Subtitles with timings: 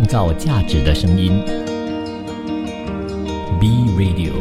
[0.00, 1.44] 创造价值的声音。
[3.60, 4.32] B Radio。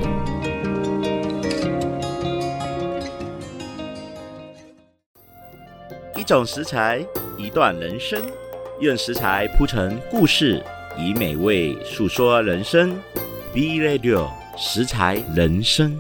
[6.15, 7.05] 一种食材，
[7.37, 8.21] 一段人生，
[8.79, 10.63] 用食材铺成故事，
[10.97, 12.95] 以美味诉说人生。
[13.53, 15.93] B Radio 食材人生。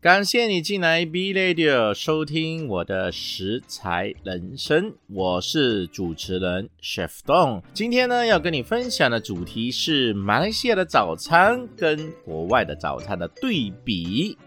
[0.00, 7.62] 感谢你进来 B Radio 收听我的食材人生，我是主持人 Chef Dong。
[7.74, 14.38] 今天呢，要跟你分享的主题是马来西亚的早餐跟国外的早餐的对比。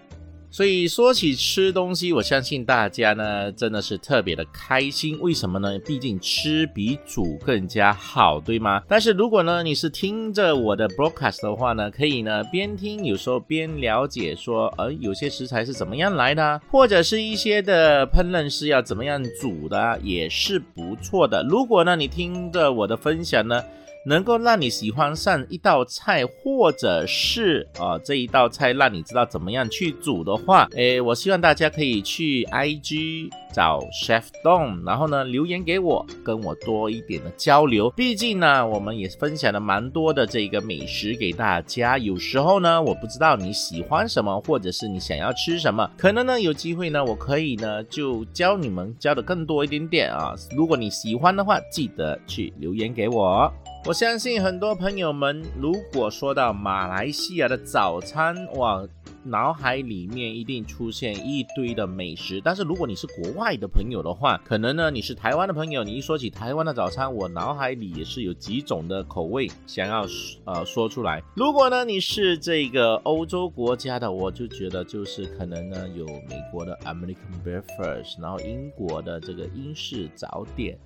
[0.52, 5.18] 所以说起吃东西，我相信大家呢真的是特别的开心。
[5.22, 5.80] 为什么呢？
[5.80, 8.84] 毕竟吃比煮更加好，对吗？
[8.86, 21.42] 但是如果呢你是听着我的 broadcast 的话呢，可以呢边听，有时候边了解说，呃，有些食材是怎么样来的，或者是一些的烹饪是要怎么样煮的，也是不错的。
[21.44, 23.64] 如果呢你听着我的分享呢。
[24.06, 37.90] 能够让你喜欢上一道菜，或者是啊这一道菜让你知道怎么样去煮的话，诶，我希望大家可以去 IG 找 Chef Don，然后呢留言给我，跟我多一点的交流。
[37.92, 41.98] 毕竟呢，我们也分享了蛮多的这个美食给大家。
[41.98, 50.34] 有时候呢，我不知道你喜欢什么，或者是你想要吃什么，可能呢有机会呢，我可以呢就教你们教的更多一点点啊。
[50.56, 53.52] 如果你喜欢的话，记得去留言给我。
[53.84, 58.88] 我相信很多朋友们，如果说到马来西亚的早餐，哇，
[59.24, 62.40] 脑海里面一定出现一堆的美食。
[62.44, 70.06] 但是如果你是国外的朋友的话，可能呢你是台湾的朋友，你一说起台湾的早餐，我脑海里也是有几种的口味想要
[70.46, 71.20] 呃说出来。
[71.36, 80.78] 如果呢你是这个欧洲国家的，我就觉得就是可能呢有美国的 American breakfast，然后英国的这个英式早点。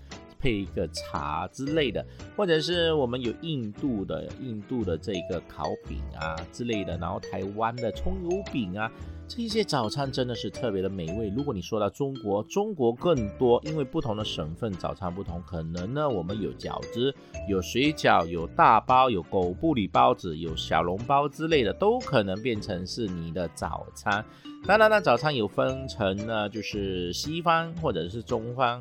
[0.45, 2.05] 配一个茶之类的，
[2.37, 8.91] 或者是我们有印度的印度的这个烤饼啊之类的，然后台湾的葱油饼啊，
[9.27, 11.33] 这一些早餐真的是特别的美味。
[11.35, 17.11] 如果你说到中国，中国更多，因为不同的省份早餐不同，可能呢我们有饺子、
[17.49, 24.23] 有水饺、有大包、有狗不理包子、有小笼包之类的，都可能变成是你的早餐。
[24.67, 28.79] 当然呢，早餐有分成呢，就是西方或者是中方。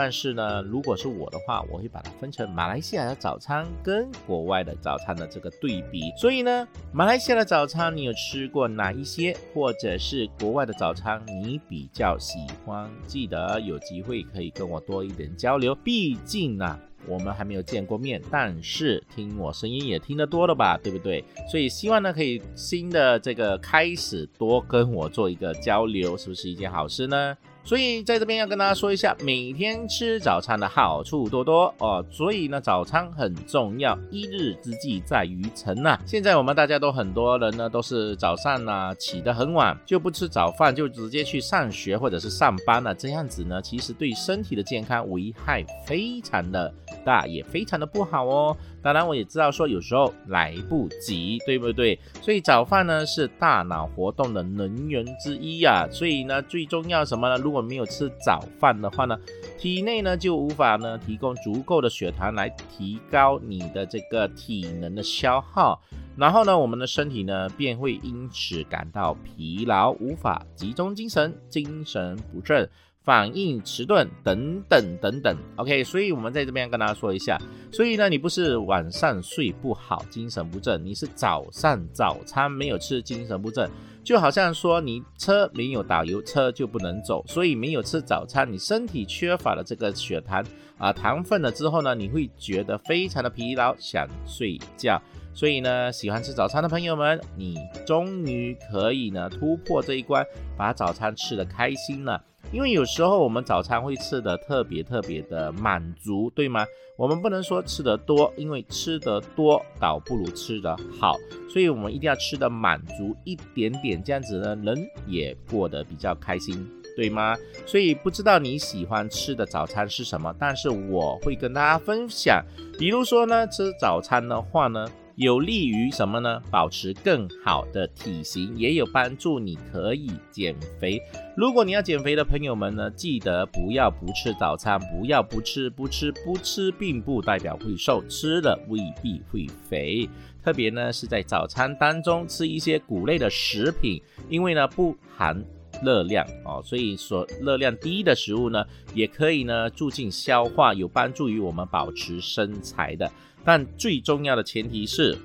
[0.00, 6.12] 但是呢，如果是我的话，我会把它分成马来西亚的早餐跟国外的早餐的这个对比。
[6.16, 12.88] 所以呢，马来西亚的早餐你有吃过哪一些，或者是国外的早餐你比较喜欢？
[13.08, 15.74] 记得有机会可以跟我多一点交流。
[15.74, 16.78] 毕竟呢，
[17.08, 21.24] 我们还没有见过面，但是听我声音也听得多了吧，对不对？
[21.50, 27.36] 所以希望呢，可以新的这个开始多跟我做一个交流，是不是一件好事呢？
[27.64, 32.02] 所以在这边要跟大家说一下，每天吃早餐的好处多多哦。
[32.10, 35.98] 所以呢，早餐很重要，一日之计在于晨呐。
[36.06, 42.94] 现在我们大家都很多人呢，都是早上呢起得很晚，就不吃早饭，就直接去上学或者是上班了。
[42.94, 46.72] 这样子呢，其实对身体的健康危害非常的
[47.04, 48.56] 大，也非常的不好哦。
[48.80, 51.98] 当然，我也知道说有时候来不及，对不对？
[52.22, 55.86] 所以早饭呢是大脑活动的能源之一呀。
[55.90, 57.36] 所以呢，最重要什么呢？
[57.48, 59.18] 如果没有吃早饭的话呢，
[59.56, 65.80] 体内呢就无法呢提供足够的血糖来提高你的这个体能的消耗，
[66.14, 72.68] 然后呢，我们的身体呢便会因此感到疲劳，无法集中精神，精神不振。
[73.08, 77.40] 反应迟钝等等等等，OK，所以我们在这边跟大家说一下，
[77.72, 83.66] 所以呢，你不是晚上睡不好，精神不振，你是早上早餐没有吃，精神不振，
[84.04, 90.44] 就好像说你车没有打油，车就不能走，所以没有吃早餐，你身体缺乏了这个血糖
[90.76, 95.00] 啊糖分了之后呢，你会觉得非常的疲劳，想睡觉，
[95.38, 97.56] 所以呢，喜欢吃早餐的朋友们，你
[97.86, 100.26] 终于可以呢突破这一关，
[100.56, 102.20] 把早餐吃的开心了。
[102.50, 106.66] 因为有时候我们早餐会吃的特别特别的满足，对吗？
[106.96, 111.14] 我们不能说吃得多，因为吃得多倒不如吃得好，
[111.48, 117.36] 所以我们一定要吃的满足一点点，这样子呢，人也过得比较开心，对吗？
[117.64, 122.44] 所以不知道你喜欢吃的早餐是什么，但是我会跟大家分享，
[122.76, 124.84] 比如说呢，吃早餐的话呢。
[125.18, 126.40] 有利于什么呢？
[126.48, 131.02] 保持更好的体型，也有帮助，你可以减肥。
[131.36, 140.08] 如果你要减肥的朋友们呢，记得不要不吃早餐，不要不吃不吃不吃，并不代表会瘦，吃了未必会肥。
[140.40, 145.44] 特别呢是在早餐当中吃一些谷类的食品，因为呢不含
[145.82, 148.64] 热量哦，所以说热量低的食物呢，
[148.94, 153.10] 也可以呢促进消化，有帮助于我们保持身材的。
[153.48, 155.16] 但最重要的前提是，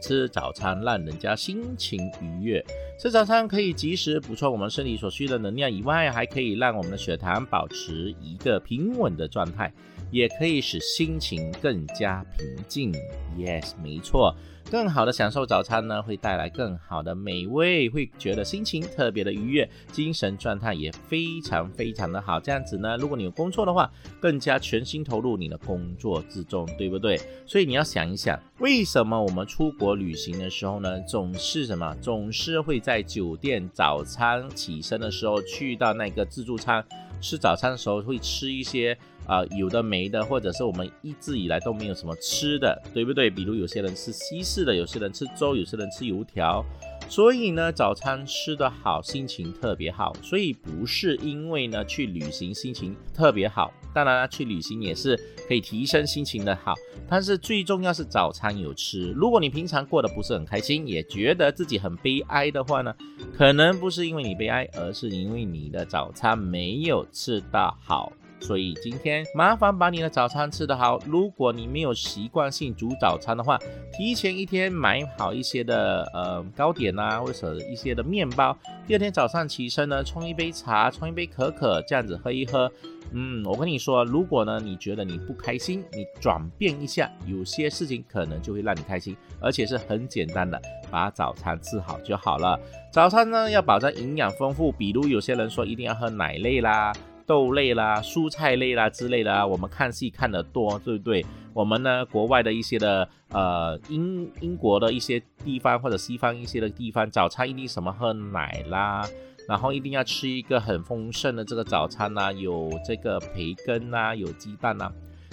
[0.00, 2.64] 吃早餐让人家心情愉悦。
[2.98, 9.70] 吃早餐可以及时补充我们身体所需的能量以外，还可以让我们的血糖保持一个平稳的状态，
[10.10, 12.94] 也可以使心情更加平静。
[13.36, 14.34] Yes，没错。
[14.68, 22.40] 更好的享受早餐呢，会带来更好的美味，会觉得心情特别的愉悦，精神状态也非常非常的好。
[22.40, 23.88] 这样子呢，如果你有工作的话，
[24.18, 27.16] 更加全心投入你的工作之中，对不对？
[27.46, 36.84] 所以你要想一想，为什么我们出国旅行的时候呢，总是什么，总是会在酒店早餐起身的时候去到那个自助餐
[37.20, 38.96] 吃早餐的时候，会吃一些。
[39.26, 43.28] 啊，有的没的，或者是我们一直以来都没有什么吃的，对不对？
[43.28, 46.64] 比如有些人吃西式的，有些人吃粥，有些人吃油条。
[47.08, 50.14] 所以呢，早餐吃得好，心情特别好。
[50.22, 55.16] 所以不是因为呢去旅行心情特别好，当然了，去旅行也是
[55.48, 56.74] 可以提升心情的好。
[57.08, 59.12] 但是最重要是早餐有吃。
[59.12, 62.94] 如果你平常过得不是很开心，也觉得自己很悲哀的话呢，
[63.36, 68.12] 可能不是因为你悲哀，而是因为你的早餐没有吃到好。
[68.40, 71.00] 所以今天麻烦把你的早餐吃得好。
[71.06, 73.58] 如果你没有习惯性煮早餐的话，
[73.92, 78.56] 提前一天买好一些的呃糕点啊，或者一些的面包。
[78.86, 82.70] 第二天早上起身呢，冲一杯茶，冲一杯可可，这样子喝一喝。
[83.12, 90.60] 嗯，我跟你说，如果呢你觉得你不开心，你转变一下，有些事情可能就会让你开心，而且是很简单的，
[90.90, 92.58] 把早餐吃好就好了。
[92.92, 96.92] 早餐呢要保证营养丰富，比如有些人说一定要喝奶类啦。
[97.26, 101.26] 豆类啦、蔬菜类啦之类的啊，我们看戏看得多，对不对？
[101.52, 109.08] 我们呢，国外的一些的呃英英国的一些地方或者西方一些的地方，早餐一定什么喝奶啦，
[109.48, 114.92] 然后一定要吃一个很丰盛的这个早餐呐，有这个培根呐，有鸡蛋呐。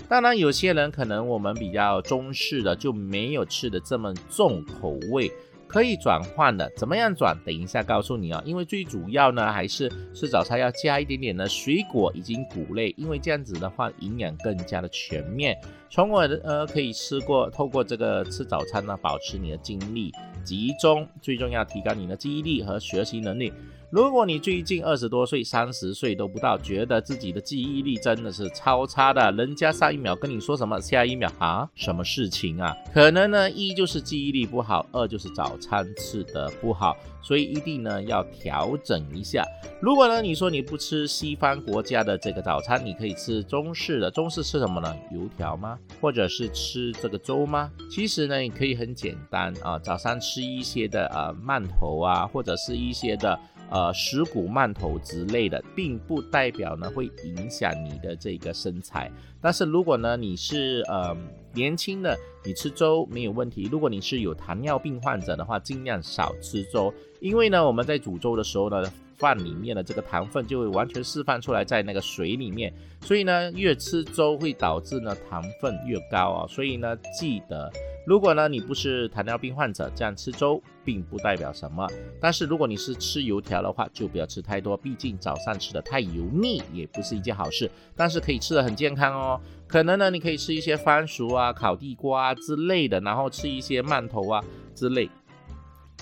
[0.09, 5.31] 当然，有些人可能我们比较中式的就没有吃的这么重口味。
[5.73, 7.35] 可以转换的，怎么样转？
[7.43, 8.39] 等一下告诉你啊。
[8.45, 15.57] 因为最主要呢，还是吃早餐要加一点点的水果以及谷类，因为这样子的话，营养更加的全面。
[15.89, 20.11] 从而呃可以吃过，透过这个吃早餐呢，保持你的精力
[20.43, 23.51] 集中，最重要提高你的记忆力和学习能力。
[23.93, 32.75] 如果你最近二十多岁、三十岁都不到，觉得自己的记忆力真的是超差的，人家上一秒跟你说什么，下一秒啊，什么事情啊？
[32.91, 39.45] 可能呢，一就是记忆力不好，二就是早餐吃的不好，所以一定呢要调整一下。
[39.79, 44.91] 如果呢你说你不吃西方国家的这个早餐，你可以吃中式的，中式吃什么呢？
[45.11, 45.77] 油条吗？
[46.01, 47.69] 或者是吃这个粥吗？
[47.91, 53.39] 其实呢，你可以很简单啊，早上吃一些的呃馒头啊，或者是一些的。
[53.69, 59.11] 呃，食谷馒头之类的，并不代表呢会影响你的这个身材。
[59.41, 61.15] 但是如果呢你是呃
[61.53, 63.67] 年轻的，你吃粥没有问题。
[63.71, 68.83] 如果你是有糖尿病患者的话，尽量少吃粥，因为呢我们在煮粥的时候呢，
[69.17, 76.47] 饭里面的这个糖分就会完全释放出来在那个水里面，所以呢越吃粥会导致呢糖分越高啊。
[76.47, 77.71] 所以呢记得。
[78.05, 81.87] 如果呢，你不是糖尿病患者，这样吃粥并不代表什么。
[82.19, 87.71] 但是如果你是吃油条的话，就不要吃太多，毕竟早上吃的太油腻也不是一件好事。
[87.95, 89.39] 但是可以吃的很健康哦，
[89.69, 94.43] 可能呢，你可以吃一些番薯啊、烤地瓜之类的，然后吃一些馒头啊
[94.75, 95.09] 之类，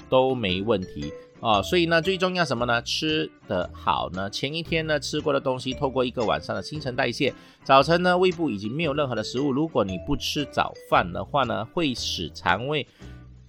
[0.09, 1.13] 都没问题。
[1.41, 2.79] 哦，所以呢，最重要什么呢？
[2.83, 7.33] 吃得好呢，前一天呢吃过的东西，透过一个晚上的新陈代谢，
[7.63, 9.51] 早晨呢胃部已经没有任何的食物。
[9.51, 12.87] 如果你不吃早饭的话呢，会使肠胃。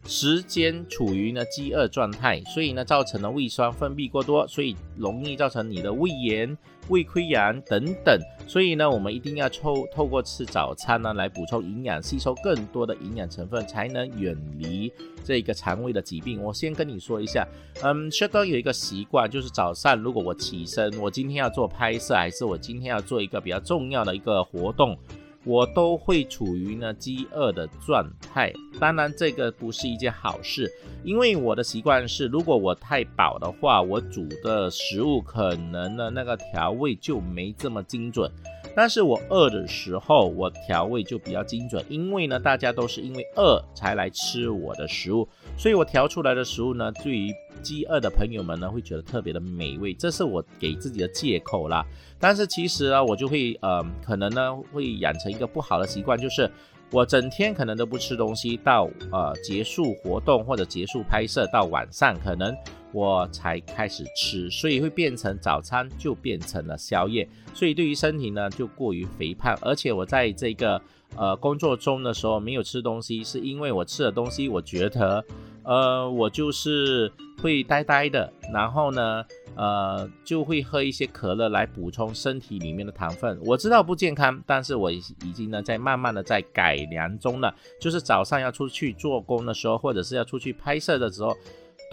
[0.05, 6.59] 时间处于呢饥饿状态，所以呢造成了胃酸分泌过多，所以容易造成你的胃炎、
[6.89, 8.19] 胃溃疡等等。
[8.47, 14.93] 所以呢，我们一定要透透过吃早餐呢来补充营养，吸收更多的营养成分，才能远离
[15.25, 16.43] 这个肠胃的疾病。
[16.43, 17.47] 我先跟你说一下，
[17.83, 24.99] 嗯，薛哥有一个习惯，就是早上如果我起身，我今天要做拍摄，还是我今天要做一个比较重要的一个活动。
[25.45, 30.71] 我都会处于呢饥饿的状态，当然这个不是一件好事，
[31.03, 38.31] 因为我的习惯是，如果我太饱的话，我煮的食物可能呢那个调味就没这么精准，
[38.77, 47.33] 但是我饿的时候，我调味就比较精准，因为呢大家都是因为饿才来吃我的食物，所以我调出来的食物呢，对于
[47.63, 51.85] 饥饿的朋友们呢，会觉得特别的美味，这是我给自己的借口啦。
[52.19, 56.51] 但是其实呢，我就会呃，可能呢会养成一个不好的习惯，就是
[56.91, 62.53] 我整天可能都不吃东西，到呃结束活动或者结束拍摄到晚上，可能
[62.93, 69.57] 我才开始吃，所以会变成早餐就变成了宵夜，所以对于身体呢就过于肥胖。
[69.63, 70.81] 而且我在这个
[71.17, 75.25] 呃工作中的时候没有吃东西，是因为我吃的东西我觉得
[75.63, 83.39] 呃我就是会呆呆的，然后呢呃就会喝一些可乐来补充身体里面的糖分。
[83.45, 91.37] 我知道不健康，但是我已经呢在慢慢的在改良中了，就是早上要出去做工的时候，或者是要出去拍摄的时候。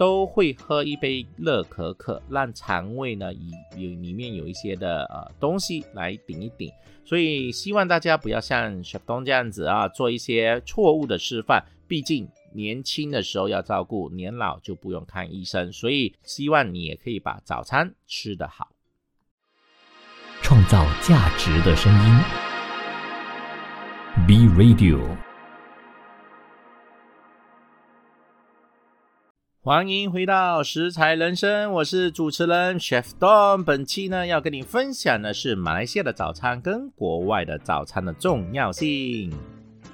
[0.00, 6.72] 都会喝一杯热可可，让肠胃呢以有里面有一些的呃东西来顶一顶，
[7.04, 11.62] 所以希望大家不要像小东这样子啊，做一些错误的示范。
[11.86, 15.70] 毕竟年轻的时候要照顾，年老就不用看医生。
[15.70, 18.68] 所以希望你也可以把早餐吃得好，
[20.40, 22.20] 创造价值的声音
[24.26, 25.29] ，B Radio。
[29.62, 33.62] 欢迎回到食材人生，我是主持人 Chef Don。
[33.62, 39.30] 本期呢要跟你分享的是马来西亚的早餐跟国外的早餐的重要性。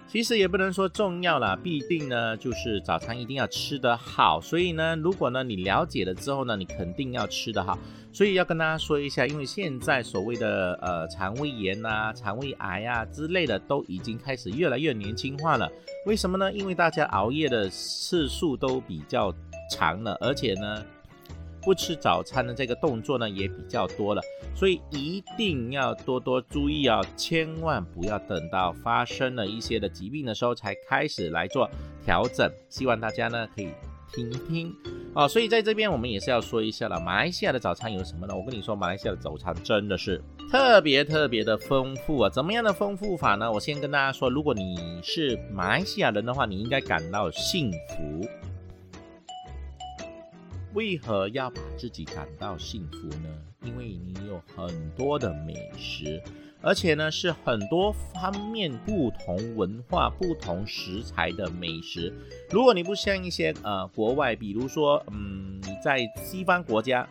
[0.06, 4.40] 其实也不能说重要啦，必定呢就是早餐一定要吃得好。
[4.40, 7.76] 所以呢，如果呢你了解了之后呢，你肯定要吃得好。
[8.12, 15.68] 所以要跟大家说一下，因为现在所谓的呃肠胃炎啊、肠胃癌啊之类的都已经开始越来越年轻化了。
[16.06, 16.52] 为什么呢？
[16.52, 19.35] 因为大家熬夜的次数都比较。
[19.70, 20.85] 长了，而且呢，
[21.62, 24.23] 不吃早餐的这个动作呢也比较多了，
[24.54, 31.68] 所以一定要多多注意啊，千万不要等到发生了一些的疾病的时候才开始来做
[32.04, 32.50] 调整。
[32.68, 33.68] 希望大家呢可以
[34.12, 34.73] 听听
[35.14, 35.26] 哦。
[35.26, 38.35] 所以在这边我们也是要说一下了，马来西亚的早餐有什么呢？
[38.37, 42.30] 我跟你说，马来西亚的早餐真的是特别特别的丰富啊！
[42.30, 43.50] 怎么样的丰富法呢？
[43.50, 48.28] 我先跟大家说，如果你是马来西亚人的话，你应该感到幸福。
[50.76, 53.28] 为何要把自己感到幸福呢？
[53.64, 56.23] 因为你有很多的美食，
[56.61, 62.12] 而且呢是很多方面不同文化、不同食材的美食。
[62.50, 67.09] 如果你不像一些呃国外，比如说嗯在西方国家，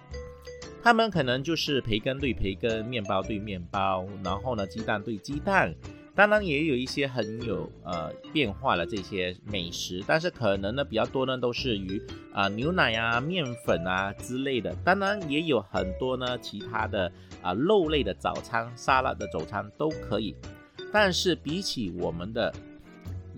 [0.84, 5.74] 他们可能就是培根对培根，面包对面包，然后呢鸡蛋对鸡蛋。
[6.15, 12.01] 当然也有一些很有呃变化的这些美食，但是可能呢比较多呢都是于
[12.34, 14.74] 啊牛奶啊面粉啊之类的。
[14.86, 20.34] 当然也有很多呢其他的啊肉类的早餐、沙拉的早餐都可以。
[20.93, 22.53] 但是比起我们的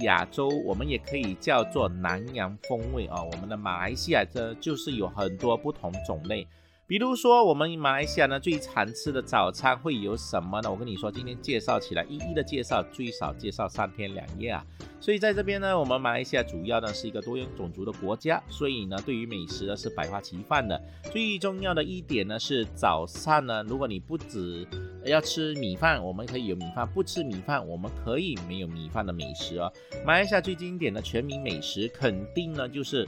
[0.02, 3.24] 亚洲，我们也可以叫做南洋风味啊。
[3.24, 6.48] 我们的马来西亚这就是有很多不同种类。
[6.88, 10.72] 比如说，我们马来西亚呢最常吃的早餐会有什么呢？
[10.72, 14.66] 我跟你说，今天介绍起来一一的介绍，最少介绍三天两夜啊。
[15.02, 20.82] 所以在这边呢，我们马来西亚主要呢是一个多元种族的国家，所以呢对于美食呢是百花齐放的。
[21.12, 24.66] 最重要的一点呢是早上呢，如果你不止
[25.04, 29.70] 要吃米饭，我们可以有米饭；不吃米饭，我们可以没有米饭的美食哦。
[30.06, 33.06] 马来西亚最经典的全民美食，肯定呢就是。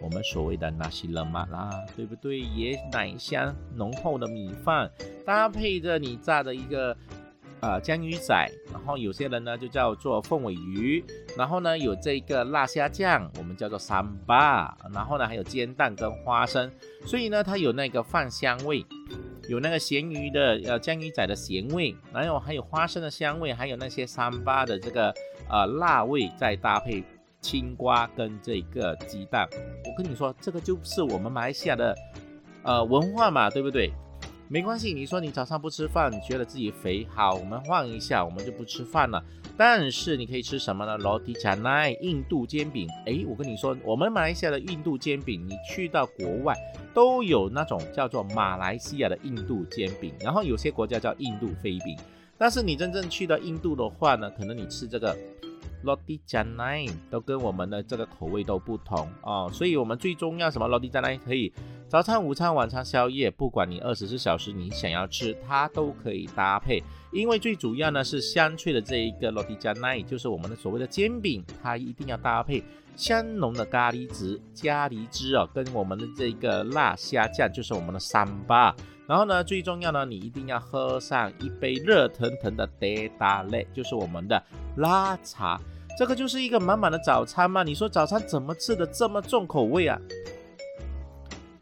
[0.00, 2.38] 我们所谓的那些冷马啦，对不对？
[2.40, 4.90] 椰奶香浓厚的米饭，
[5.26, 6.96] 搭配着你炸的一个
[7.60, 11.04] 呃江鱼仔，然后有些人呢就叫做凤尾鱼，
[11.36, 16.70] 然后呢有这个辣虾酱，我们叫做三巴，然后呢还有煎蛋跟花生，
[17.04, 18.86] 所以呢它有那个饭香味，
[19.48, 25.12] 有那个咸鱼的呃江鱼仔的咸味，然后还有花生的香味，还有那些三巴的这个
[25.50, 27.02] 呃辣味再搭配。
[27.40, 29.48] 青瓜跟这个鸡蛋，
[29.84, 31.96] 我跟你说，这个就是我们马来西亚的
[32.62, 33.92] 呃文化嘛，对不对？
[34.50, 39.22] 没关系，你说你早上不吃饭，你觉得自己肥，好，我们换一下，我们就不吃饭了。
[39.58, 40.96] 但是你可以吃什么呢？
[40.96, 42.88] 罗迪加奈印度煎饼。
[43.06, 46.56] 诶，我跟你说，我们马来西亚的印度煎饼，你去到国外
[46.94, 51.96] 都有那种叫做马来西亚的印度煎饼，然后有些国家叫印度飞饼。
[52.38, 55.14] 但是你真正去到印度的话呢，可能你吃这个。
[55.82, 60.66] 落地加奶都跟我们的这个口味都不同哦，所以我们最重要什么？
[60.66, 61.52] 落地加奶可以
[61.88, 66.82] 早餐、午餐、晚餐、宵夜，不管你二十四小时你想要吃，它都可以搭配。
[67.12, 72.62] 因为最主要呢是香脆的这一个落地加奶，就是我们的所谓的煎饼，它一定要搭配
[72.96, 78.74] 香浓的咖喱汁、咖喱汁哦，跟我们的这个辣虾酱，就是我们的三巴。
[79.08, 82.86] 然后呢，最重要呢，你一定要喝上一杯热腾腾的德
[83.18, 84.40] 达类，就是我们的
[84.76, 85.58] 拉茶。
[85.98, 87.62] 这个就是一个满满的早餐嘛？
[87.62, 89.98] 你说早餐怎么吃的这么重口味啊？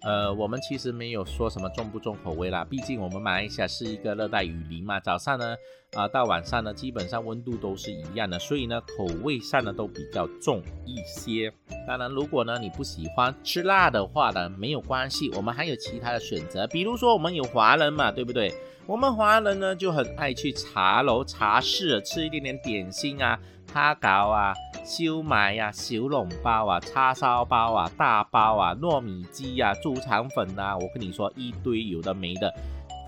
[0.06, 5.56] 呃，我们其实没有说什么重不重口味啦，毕竟我们马来西亚是一个热带雨林嘛，早上呢，
[5.96, 11.52] 啊到晚上呢，基本上温度都是一样的，所以呢，口味上呢都比较重一些。
[11.88, 18.54] 当然，如果呢你不喜欢吃辣的话呢，没有关系，我们还有其他的选择，比如说我们有华人嘛，对不对？
[18.86, 23.36] 我们华人呢就很爱去茶楼、茶室吃一点点点心啊。
[23.74, 24.54] 虾饺啊、
[24.86, 32.54] 烧麦呀、小笼包啊、叉烧包啊、大包啊、糯米鸡呀、猪肠粉呐，我跟你说一堆有的没的。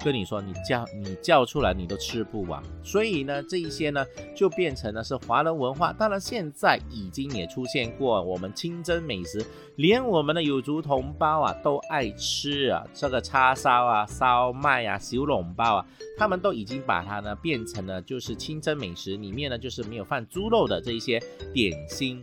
[0.05, 2.63] 跟你说，你叫你叫出来，你都吃不完。
[2.83, 5.93] 所以呢，这一些呢，就变成了是华人文化。
[5.93, 9.45] 当然，现在已经也出现过我们清真美食，
[9.77, 15.87] 连我们的有族同胞啊都爱吃啊，这个叉烧啊、烧麦啊、小笼包啊，
[16.17, 21.21] 他们都已经把它呢变成了就是清真美食里面呢就是没有放猪肉的这一些
[21.53, 22.23] 点心。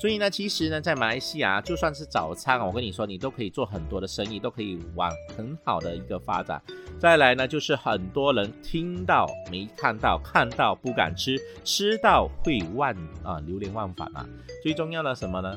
[0.00, 6.58] 所以呢，其实呢，在马来西亚，就算是早餐，我跟你说，你都可以做很多的生意，都可以往很好的一个发展。
[6.98, 12.90] 再来呢，就是很多人听到没看到，看到不敢吃，吃到会忘
[13.22, 14.26] 啊，流连忘返啊。
[14.62, 15.54] 最重要的什么呢？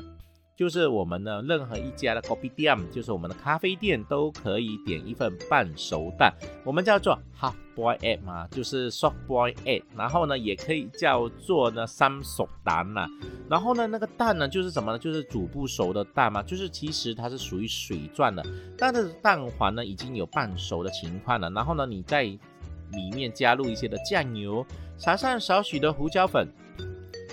[0.56, 6.32] 就是我们的，任何一家的 coffee 店，就是我们的咖啡店，都可以点一份半熟蛋，
[6.64, 9.82] 我们叫做 half boiled egg 嘛，就是 soft boiled egg。
[9.96, 13.08] 然后呢，也可以叫做呢三熟蛋呐。
[13.50, 14.98] 然后呢，那个蛋呢，就是什么呢？
[14.98, 18.44] 就是煮不熟的蛋嘛，就是其实它是属于水状的，
[18.78, 21.50] 但是蛋黄呢已经有半熟的情况了。
[21.50, 24.64] 然后呢，你在里面加入一些的酱油，
[24.96, 26.48] 撒上少许的胡椒粉，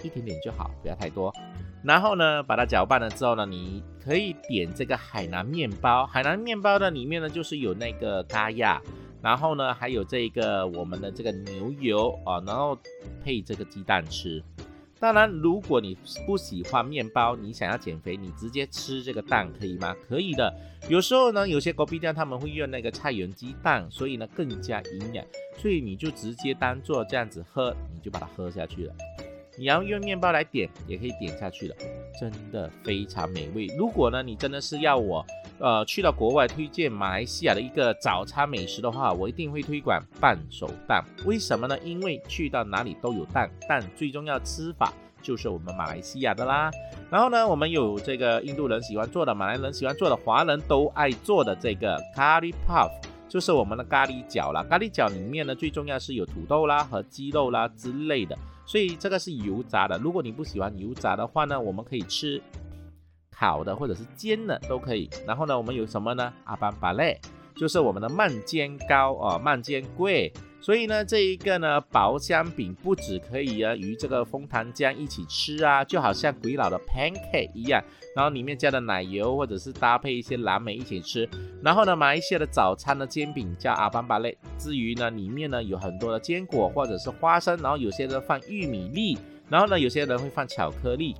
[0.01, 1.31] 一点点就好，不要太多。
[1.83, 6.05] 然后呢，把它搅拌了之后呢，你可以点这个海南面包。
[6.05, 8.81] 海南面包的里面呢，就是有那个咖亚，
[9.21, 12.77] 然后呢，还有这个我们的这个牛油啊，然后
[13.23, 14.43] 配这个鸡蛋吃。
[14.99, 15.97] 当然，如果你
[16.27, 19.95] 不喜欢面包，你想要减肥，你直接吃这个蛋可以吗？
[20.07, 20.53] 可以的。
[20.87, 25.25] 有时候呢，有些隔壁店他们会用那个菜园鸡蛋，所以呢更加营养，
[25.57, 28.93] 所以你就直接当做这样子喝，你就把它喝下去了。
[29.57, 31.75] 你要用面包来点，也可以点下去的，
[32.19, 33.67] 真的非常美味。
[33.77, 35.25] 如果呢，你真的是要我，
[35.59, 41.03] 呃，去到国外推荐马来西亚的一个早餐美食的话，我一定会推广半熟蛋。
[41.25, 41.77] 为什么呢？
[41.83, 46.71] 因为去到哪里都有蛋，但最重要吃法就是我们马来西亚的啦。
[47.09, 52.89] 然后呢，我们有这个印度人喜欢做的，马来人喜欢做的，华人都爱做的这个 curry puff，
[53.31, 54.61] 就是我们的咖喱饺啦。
[54.69, 58.37] 咖喱饺里面呢，最重要是有土豆啦和鸡肉啦之类的。
[58.65, 62.41] 所以这个是油炸的，如果你不喜欢油炸的话呢，我们可以吃
[63.31, 65.09] 烤的或者是煎的都可以。
[65.25, 66.33] 然后呢，我们有什么呢？
[66.43, 67.17] 阿班巴类，
[67.55, 70.29] 就是我们的慢煎糕啊，慢煎粿。
[70.61, 77.83] 所以呢，这一个呢，薄香饼不止可以啊与这个枫糖浆一起吃啊，就好像鬼佬的 pancake 一样，
[78.15, 81.27] 然后里面加的奶油或者是搭配一些蓝莓一起吃。
[81.63, 89.17] 然后呢，马来西亚的早餐的煎饼叫阿邦巴类，至于呢，里面呢有很多的坚果或者是花生，然后有些人放玉米粒，
[89.49, 91.15] 然后呢，有些人会放巧克力。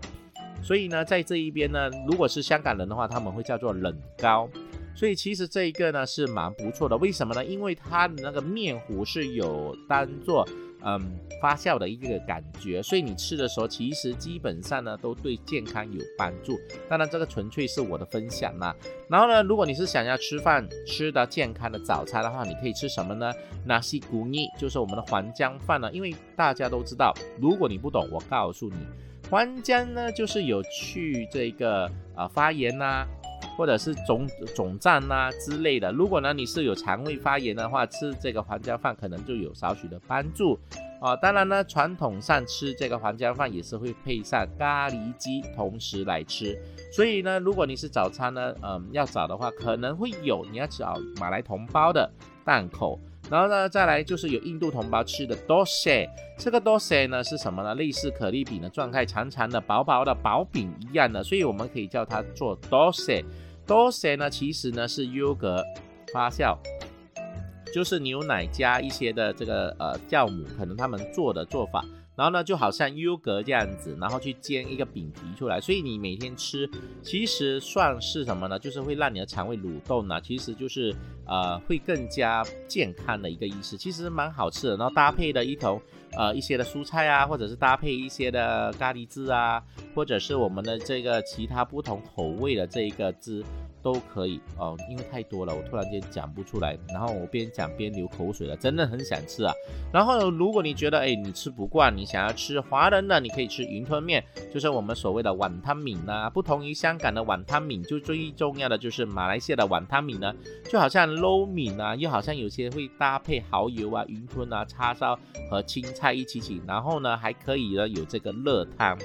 [0.64, 4.48] 所以呢，在这一边呢，如果是香港人的话，他们会叫做冷糕。
[4.94, 7.44] 所以其实这一个呢是蛮不错的，为什么呢？
[7.44, 10.48] 因为它的那个面糊是有当做
[10.84, 11.00] 嗯
[11.42, 16.60] 发酵的一个感觉，所以你吃的时候其实基本上呢都对健康有帮助。
[16.90, 18.76] 当然这个纯粹是我的分享啦。
[19.10, 23.32] 然后呢，如果你是想要吃饭吃的健康的早餐的话，你可以吃什么呢？
[23.66, 25.90] 纳西古尼就是我们的黄姜饭呢。
[25.94, 28.76] 因为大家都知道，如果你不懂，我告诉你，
[29.30, 33.08] 黄姜呢就是有去这个呃发炎呐。
[33.58, 40.58] 或者是肿肿胀啊之类的，如果呢你是有肠胃发炎的话，吃这个黄姜饭可能就有少许的帮助
[41.00, 41.16] 啊。
[41.16, 46.58] 当然呢，传统上吃这个黄姜饭也是会配上咖喱鸡同时来吃。
[46.92, 52.10] 所以呢，如果你是早餐呢，嗯，要找的话，可能会有你要找马来同胞的
[52.44, 53.00] 档口。
[53.32, 56.06] 然后呢，再来就是有印度同胞吃的 dosa，
[56.38, 57.74] 这个 dosa 呢是什么呢？
[57.76, 63.24] 类似可丽饼的状态，长长的、薄薄的薄饼一样的，所以我们可以叫它做 dosa。
[63.66, 65.64] dosa 呢其实呢是优格
[66.12, 66.58] 发酵，
[67.74, 71.86] 就是牛奶加一些的这个呃酵母，可能他们做的做法。
[72.16, 76.70] 然后呢，就好像优格这样子，然后去煎一个饼皮出来，所以你每天吃，
[77.02, 78.60] 其实算是什么呢？
[78.60, 80.94] 就是会让你的肠胃蠕动呢，其实就是
[81.26, 84.78] 呃会更加健康的一个意思，其实蛮好吃的。
[84.78, 85.82] 然后搭配的一头
[86.18, 89.64] 呃一些的蔬菜啊，或者是搭配一些的咖喱汁啊，
[89.96, 93.44] 或者是我们的这个其他不同口味的这一个汁。
[93.82, 99.54] 都可以哦，因为太多了，我突然间讲不出来，然后我边讲边流口水了，真的很想吃啊。
[99.92, 106.30] 然后如果你觉得哎你吃不惯，你想要吃华人的，你可以吃云吞面，就是我们所谓的碗汤米呢。
[106.30, 110.34] 不同于香港的碗汤米，就最重要的就是马来西亚的碗汤米呢，
[110.70, 115.18] 就好像捞米啊，又好像有些会搭配蚝油啊、云吞啊、叉烧
[115.50, 118.98] 和青菜一起起，然后呢还可以呢有这个热汤。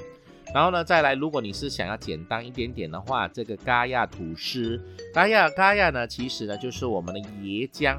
[0.55, 4.81] 然后呢，再来，如果你是想要简单一点点的话，这个咖亚吐司，
[5.13, 7.99] 咖亚咖亚呢，其实呢就是我们的椰浆，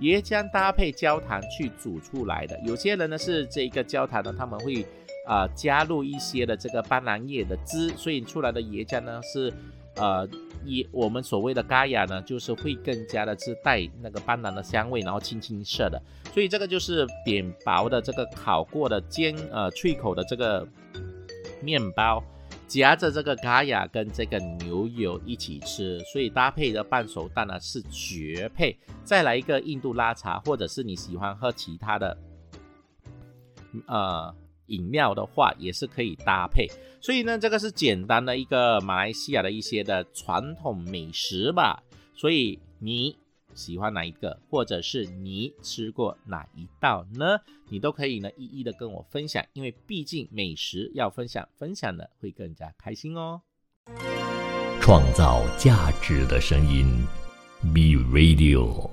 [0.00, 2.60] 椰浆搭配焦糖去煮出来的。
[2.64, 4.86] 有些人呢是这个焦糖呢，他们会
[5.26, 9.52] 啊加入一些的这个斑斓叶的汁，所以出来的椰浆呢是
[9.96, 10.28] 呃
[10.66, 16.00] 椰我们所谓的咖亚呢，就是会更加的是带那个斑斓的香味，然后青青色的。
[16.32, 20.68] 所以这个就是扁薄的这个烤过的煎呃脆口的这个。
[21.62, 22.22] 面包
[22.66, 28.76] 夹着这个咖雅跟这个牛油一起吃，所以搭配的半熟蛋呢是绝配。
[29.04, 32.18] 再来一个印度拉茶，或者是你喜欢喝其他的
[33.86, 34.34] 呃
[34.66, 36.66] 饮料的话，也是可以搭配。
[37.00, 41.82] 所以呢，这个是简单的一个马来西亚的一些的传统美食吧。
[42.14, 43.16] 所以你。
[43.54, 47.38] 喜欢哪一个，或者是你吃过哪一道呢？
[47.68, 53.40] 你都可以呢一一的跟我分享，因为毕竟美食要分享，分享的会更加开心哦。
[54.80, 56.86] 创造价值的声音
[57.72, 58.90] ，B Radio。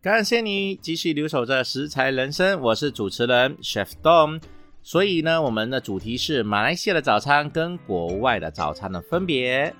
[0.00, 4.42] 感谢你继续留守着食材人生，我是主持人 Chef Dom。
[4.82, 9.72] 所以呢，我们的主题是马来西亚的早餐跟国外的早餐的分别。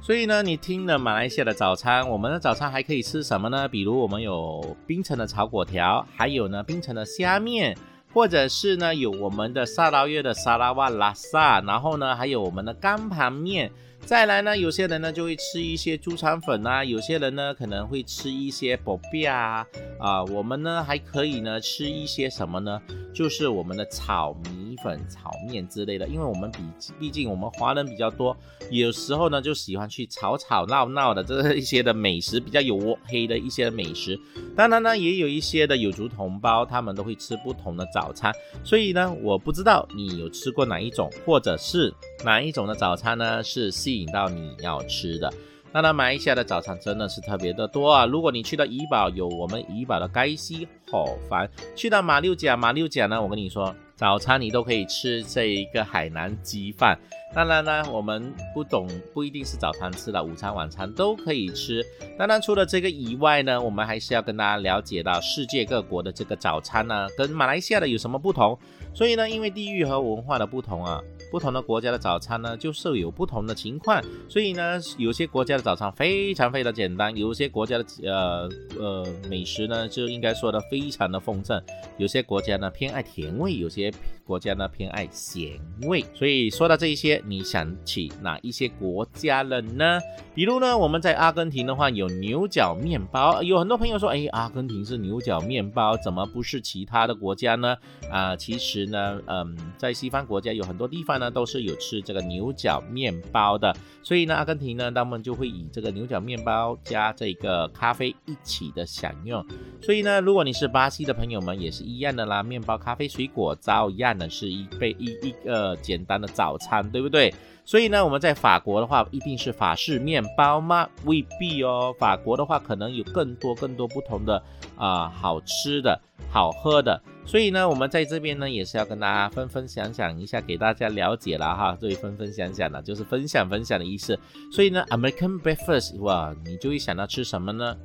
[0.00, 3.68] 所以呢，你听了马来西亚的早餐，我们的早餐还可以吃什么呢？
[3.68, 7.76] 比如我们有冰城的炒粿条，还有呢冰城的虾面，
[8.14, 13.70] 或者是呢有我们的沙拉越的沙拉瓦拉萨，然后呢还有我们的干盘面。
[14.06, 19.66] 再来呢，有些人呢就会吃一些猪肠粉啊，有些人呢可能会吃一些薄饼啊，
[19.98, 22.80] 啊，我们呢还可以呢吃一些什么呢？
[23.12, 26.58] 就是我们的炒米粉、炒面之类的，因为我们比
[26.98, 28.34] 毕竟我们华人比较多，
[28.70, 34.18] 有时候呢就喜欢去吵吵闹闹的这一些的美食，比较有黑的一些美食。
[34.56, 38.32] 当然呢，也有一些的有族同胞，他们都会吃不同的早餐，
[38.64, 41.92] 所以呢，我不知道你有吃过哪一种，或者是
[42.24, 43.70] 哪一种的早餐呢是。
[43.88, 45.32] 吸引到你要吃的，
[45.72, 48.04] 那马来西亚的早餐真的是特别的多啊！
[48.04, 56.98] 如果你去到怡保，有我们怡保的盖西好饭；去到马六甲，马六甲呢，我跟你说，早餐你都可以吃这一个海南鸡饭。
[57.34, 61.82] 当然呢，我们不懂，不一定是早餐吃的，午餐、晚餐都可以吃。
[62.18, 68.58] 当然，除了这个以外呢，我们还是要跟大家了解到世界各国的这个早餐呢，跟马来西亚的有什么不同。
[68.92, 71.00] 所以呢，因为地域和文化的不同啊。
[71.30, 81.62] 不同的国家的早餐呢，就是有不同的情况，所以呢，有些国家的早餐非常非常简单，有些国家的呃呃美食呢，就应该说的非常的丰盛，
[81.96, 83.92] 有些国家呢偏爱甜味，有些
[84.28, 86.04] 国家呢偏爱咸味。
[86.14, 89.98] 所以说到这一些，你想起哪一些国家了呢？
[90.32, 97.76] 比如呢，我们在阿根廷的话有牛角面包，有很多朋友说，哎，阿根廷是牛角面包，怎么不是其他的国家呢？
[98.08, 101.18] 啊，其实呢，嗯，在西方国家有很多地方。
[101.18, 109.42] 呢都是有吃这个牛角面包的，所以呢，阿根廷呢，他们就会以这个牛角面包加这个咖啡一起的享用。
[109.80, 117.32] 所以呢，如果你是巴西的朋友们，也是一样的啦，面包、咖啡、水果，照样的是一杯一一个简单的早餐，对不对？
[117.64, 120.88] 所以呢，我们在法国的话，一定是法式面包吗？
[121.04, 124.42] 未必哦，法国的话可能有更多更多不同的
[124.76, 126.00] 啊好吃的
[126.30, 126.98] 好喝的。
[127.26, 131.76] 所以呢，我们在这边呢，也是要跟大家分分享享一下，给大家了解了哈。
[131.78, 134.18] 所以分分享享的，就是分享分享的意思。
[134.50, 137.76] 所以呢，American breakfast，哇，你就会想到吃什么呢？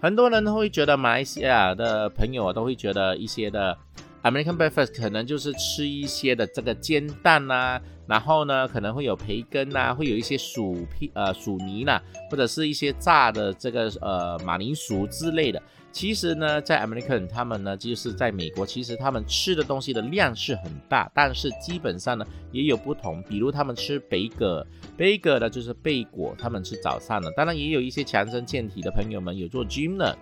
[0.00, 3.76] 很多人都会觉得马来西亚的朋友啊都会觉得一些的
[4.30, 15.62] American breakfast 可能就是吃一些的这个煎蛋呐，然后呢，可能会有培根呐，会有一些薯片呃薯泥呐，或者是一些炸的这个呃马铃薯之类的。
[15.90, 23.22] 其实呢，在 American 他们呢，就是在美国，其实他们吃的东西的量是很大，但是基本上呢也有不同。
[23.22, 24.64] 比如他们吃贝果，
[24.96, 27.30] 贝果呢就是贝果，他们吃早上的。
[27.32, 30.16] 当然也有一些强身健体的朋友们有做 gym 的，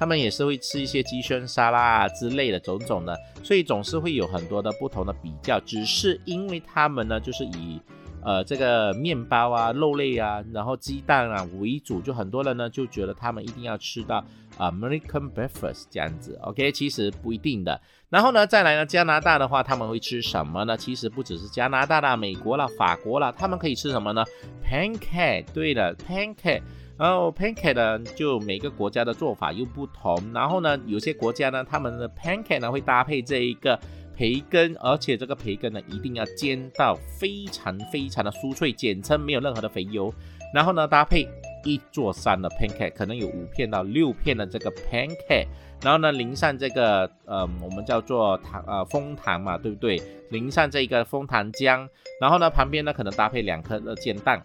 [0.00, 3.16] 他们也是会吃一些鸡胸沙拉之类的种种的。
[3.44, 7.78] 所以总是会有很多的不同的比较，只是因为他们呢就是以。
[8.22, 14.22] 呃，这个面包啊、肉类啊，然后鸡蛋啊为主，就很多人呢就觉得他们一定要吃到
[14.58, 17.80] American breakfast 这样子，OK，其实不一定的。
[18.10, 20.76] 然后呢，再来呢，加拿大的话，他们会吃什么呢？
[20.76, 24.22] 其实不只是加拿大啦，美国啦、法国啦，他们可以吃什么呢
[24.62, 26.60] ？Pancake，对的，Pancake。
[27.00, 30.22] 然后 Pancake 呢，就每个国家的做法又不同。
[30.34, 33.80] 然后呢，有些国家呢，他们的 Pancake 呢会搭配这一个
[34.14, 40.12] 培根，而且这个培根呢一定要煎到非常非常的酥脆，简称没有任何的肥油。
[40.52, 41.26] 然后呢，搭配
[41.64, 45.46] 一座山的 pancake，可能有五片到六片的这个 pancake，
[45.82, 49.98] 然后呢，淋上这个呃，我们叫做糖呃枫糖嘛，对不对？
[50.30, 51.88] 淋上这个枫糖浆，
[52.20, 54.42] 然后呢，旁边呢可能搭配两颗的煎蛋。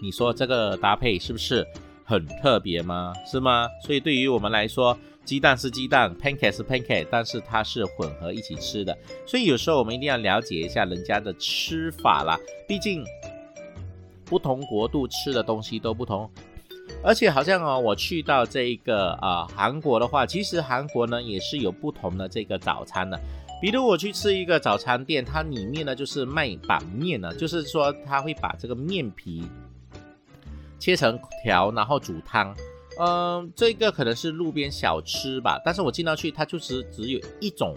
[0.00, 1.66] 你说这个搭配是不是
[2.04, 3.12] 很特别吗？
[3.24, 3.68] 是吗？
[3.82, 8.96] 所以对于我们来说，鸡蛋是鸡蛋，pancake 是 pancake，但是它是混合一起吃的。
[9.26, 13.04] 所以有时候我们一定要了解一下人家的吃法啦，毕竟。
[14.28, 16.28] 不同国度吃的东西都不同，
[17.00, 23.16] 而且好像哦，我去到这一个啊韩国的话，其实韩国呢也是有不同的这个早餐的。
[23.62, 29.44] 比如我去吃一个早餐店，它里面呢就是卖板面呢，就是说他会把这个面皮
[30.86, 32.54] 切成条，然后煮汤。
[33.00, 37.74] 嗯，这个可能是路边小吃吧，但是我进到去，它就是只有一种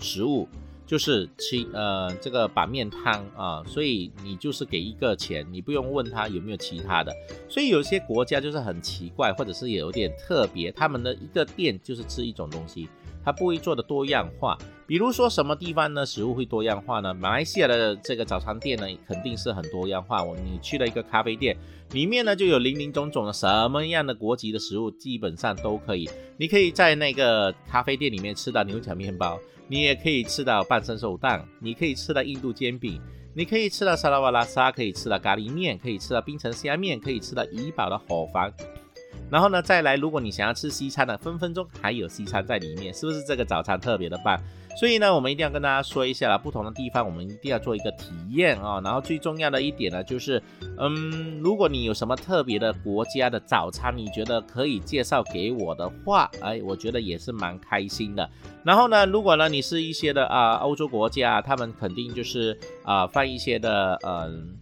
[0.00, 0.48] 食物。
[0.84, 7.14] 就是吃呃这个板面汤啊，所以你就是给一个钱，你不用问他有没有其他的。
[7.46, 12.88] 所以有些国家就是很奇怪，或者是有点特别，他们的一个店就是吃一种东西，
[13.28, 14.56] 它不会做的多样化。
[14.86, 17.12] 比如说什么地方呢食物会多样化呢？
[17.12, 20.24] 马来西亚的这个早餐店呢肯定是很多样化。
[20.24, 21.54] 我你去了一个咖啡店，
[21.90, 26.08] 里面呢就有林林总总的什么样的国籍的食物，基本上都可以。
[26.38, 29.38] 你可以在那个咖啡店里面吃到牛角面包。
[29.70, 32.98] 你也可以吃到半生熟蛋，你可以吃到印度煎饼，
[33.34, 38.50] 你可以吃到沙拉瓦拉沙，可以吃到咖喱面，可以吃到冰城虾面，可以吃到怡宝的火房。
[39.30, 44.40] 然后呢，再来，如果你想要吃西餐呢，分分钟还有西餐在里面，是不是这个早餐特别的棒？
[44.78, 48.80] 所以呢，我们一定要跟大家说一下啦，不同的地方我们一定要做一个体验啊。
[48.82, 50.40] 然后最重要的一点呢，就是，
[50.78, 58.30] 嗯，如果你有什么特别的国家的早餐，你觉得可以介绍给我的话，哎，我觉得也是蛮开心的。
[58.62, 64.56] 然后呢，如果呢你是一些的啊欧洲国家，他们肯定就是啊放一些的嗯。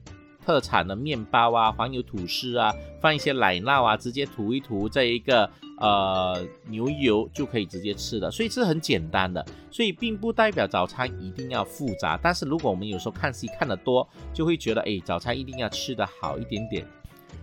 [0.46, 12.16] 特产的面包啊，黄油吐司啊，放一些奶酪啊，直接涂一涂这一个呃牛油就可以直接吃的，所以是很简单的，所以并不代表早餐一定要复杂。
[12.22, 16.86] 但是如果我们有时候看戏看得多，就会觉得哎，早餐一定要吃的好一点点，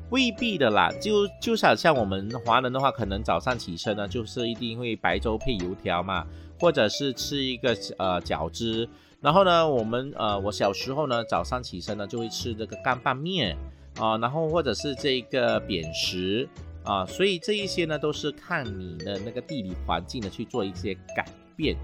[0.09, 0.89] 未必的啦。
[1.01, 6.25] 就就像像我们华人的话，可能早上起身呢，就是一定会白粥配油条嘛，
[6.57, 8.87] 或者是吃一个呃饺子。
[9.23, 13.55] 然后呢，我们呃，我小时候呢，早上起身呢，就会吃这个干拌面
[13.97, 16.45] 啊，然后或者是这个扁食
[16.83, 21.77] 啊，所以这一些呢，都是看你的那个地理环境的去做一些改变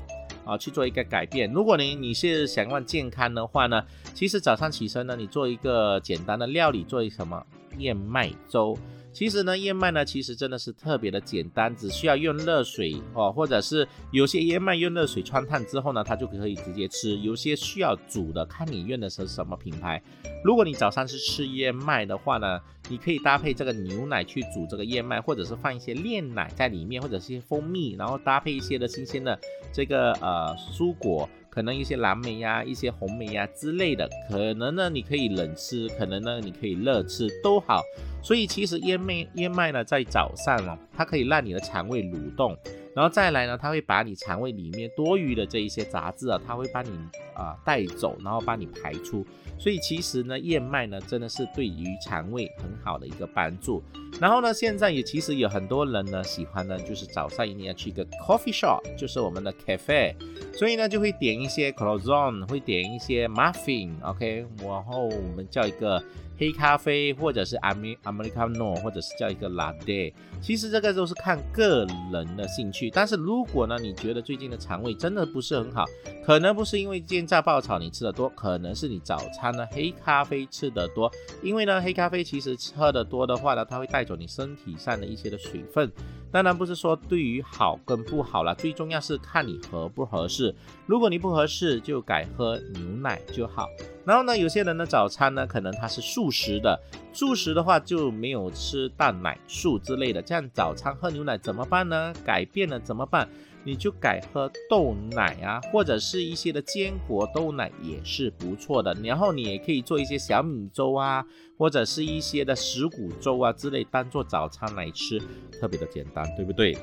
[0.44, 1.50] 啊，去做一个改变。
[1.54, 3.82] 如果你你是想要健康的话呢，
[4.14, 7.42] 其实早上起身呢，你做一个简单的料理，做一什么
[7.78, 8.78] 燕麦粥。
[9.20, 17.18] 其实呢，燕麦呢，其实真的是特别的简单，只需要用热水哦，或者是有些燕麦用热水穿烫之后呢，它就可以直接吃。
[17.18, 20.02] 有些需要煮的，看你用的是什么品牌。
[20.42, 29.38] 如果你早上是吃燕麦的话呢，你可以搭配这个牛奶去煮这个燕麦，或者是放一些炼奶在里面，或者是些蜂蜜，然后搭配一些的新鲜的
[29.74, 31.30] 这个呃蔬果。
[31.50, 37.82] 可能一些蓝莓呀、一些红莓呀之类的，可能呢你可以冷吃，可能呢你可以热吃都好。
[38.22, 42.56] 所以其实燕麦燕麦呢在早上哦，它可以让你的肠胃蠕动，
[42.94, 46.92] 然后再来呢，它会把你肠胃里面多余的这一些杂质啊，它会帮你
[47.34, 49.26] 啊带走，然后帮你排出。
[49.60, 53.84] 所以其实呢，燕麦呢真的是对于肠胃很好的一个帮助。
[54.20, 60.16] 然后呢，现在也其实有很多人呢喜欢呢，就是早上一定要去一个 coffee shop，就是我们的 cafe，
[60.58, 66.02] 所以呢就会点一些 croissant，会点一些 muffin，OK，然后我们叫一个。
[66.40, 72.90] 黑咖啡，或者是 Amer Americano，或者是叫一个 Latte，其实这个都是看个人的兴趣。
[72.90, 75.86] 但是如果呢，你觉得最近的肠胃真的不是很好，
[76.26, 81.12] 可能不是因为煎炸爆炒你吃的多，可能是你早餐呢黑咖啡吃的多。
[81.44, 85.92] 因为呢，黑咖啡其实喝的多的话呢，它会带走你身体上的一些的水分。
[86.32, 90.56] 当然不是说对于好跟不好了，最重要是看你合不合适。
[90.86, 93.68] 如果你不合适，就改喝牛奶就好。
[94.10, 96.82] 然后呢，有些人的早餐呢，可能他是素食的，
[97.14, 102.12] 素食的话就没有吃蛋奶素之类的，这样早餐喝牛奶怎么办呢？
[102.26, 103.30] 改变了怎么办？
[103.64, 108.96] 你就改喝豆奶啊，或者是一些的坚果豆奶也是不错的。
[109.04, 111.24] 然后你也可以做一些小米粥啊，
[111.56, 115.22] 或者是一些的石谷粥啊之类，当做早餐来吃，
[115.62, 116.76] 特别的简单，对不对？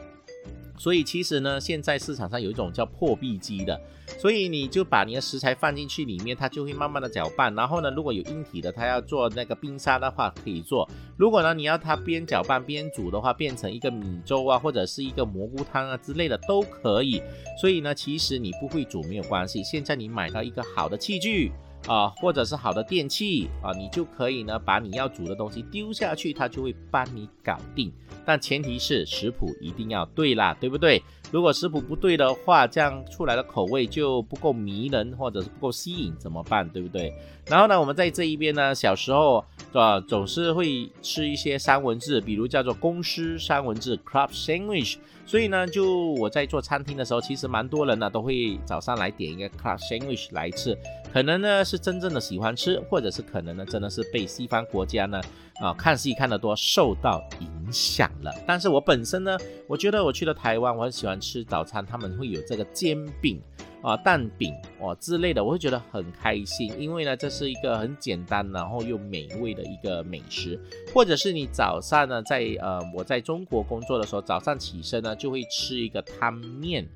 [0.78, 3.80] 所以其实呢，现在市场上有一种叫破壁机的，
[4.18, 7.54] 所以你就把你的食材放进去里面，它就会慢慢的搅拌。
[7.54, 10.88] 然后呢，如果有硬体的，它要做那个冰沙的话，可以做。
[11.16, 17.22] 如果呢，你要它边搅拌边煮的话，变成一个米粥啊，或者是一个蘑菇汤啊之类的都可以。
[17.60, 19.62] 所以呢，其实你不会煮没有关系。
[19.62, 21.52] 现在你买到一个好的器具。
[21.86, 27.92] 啊，或者是好的电器啊，你就可以呢把你要煮的东西丢下去，它就会帮你搞定。
[28.26, 31.00] 但前提是食谱一定要对啦，对不对？
[31.32, 36.68] 如果食谱不对的话，这样出来的口味就不够迷人，或者是不够吸引，怎么办？
[36.68, 37.12] 对不对？
[37.46, 44.96] 然后呢，我们在这一边呢，小时候啊总是会吃一些三文治，比如叫做公司三文治 （club sandwich）。
[45.24, 50.76] 所以呢，就我在做餐厅的时候，其实蛮多人呢都会早上来点一个 club sandwich 来吃。
[51.12, 55.20] 可能呢是真正的喜欢吃，或者是可能呢真的是被西方国家呢
[55.60, 58.32] 啊看戏看得多受到影响了。
[58.46, 63.40] 但是我本身呢，我觉得我去了台湾，我很喜欢吃早餐，他们会有这个煎饼
[63.82, 70.58] 啊、蛋饼哦之类的，我会觉得很开心，因为呢这是一个很简单然后又美味的一个美食。
[70.92, 76.86] 或者是你早上呢在呃我在中国工作的时候，早上起身呢就会吃一个汤面。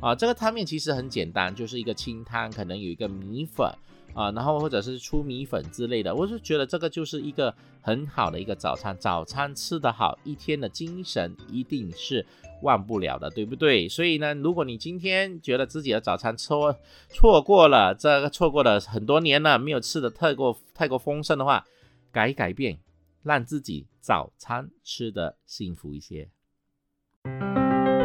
[0.00, 3.70] 啊，这个汤面其实很简单，就是一个清汤，可能有一个米粉
[4.14, 6.14] 啊，然后或者是粗米粉之类的。
[6.14, 12.24] 我是觉得这个就是一个很好的一个早餐，早餐吃得好，一天的精神一定是
[12.62, 13.88] 忘不了的，对不对？
[13.88, 16.76] 所以呢，如果你今天觉得自己的早餐错
[17.08, 21.64] 错过了，这个错过了很多年了，没有吃的太过太过丰盛的话，
[22.12, 22.78] 改改变，
[23.22, 26.28] 让自己早餐吃的幸福一些。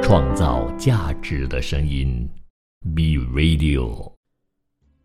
[0.02, 2.30] 创造价值的声音
[2.96, 4.15] ，Be Radio。